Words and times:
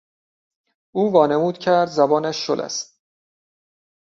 او 0.91 1.11
وانمود 1.13 1.57
کرد 1.57 1.87
زبانش 1.87 2.47
شل 2.47 2.61
است. 2.61 3.01